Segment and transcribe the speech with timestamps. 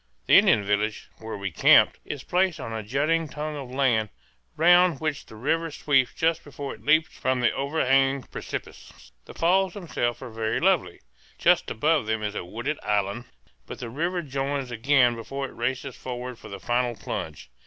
[0.25, 4.09] The Indian village, where we camped, is placed on a jutting tongue of land
[4.57, 9.11] round which the river sweeps just before it leaps from the over hanging precipice.
[9.25, 11.01] The falls themselves are very lovely.
[11.37, 13.25] Just above them is a wooded island,
[13.67, 17.51] but the river joins again before it races forward for the final plunge.